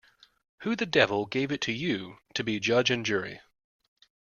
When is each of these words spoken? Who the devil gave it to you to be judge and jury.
Who 0.61 0.75
the 0.75 0.87
devil 0.87 1.27
gave 1.27 1.51
it 1.51 1.61
to 1.61 1.71
you 1.71 2.17
to 2.33 2.43
be 2.43 2.59
judge 2.59 2.89
and 2.89 3.05
jury. 3.05 3.39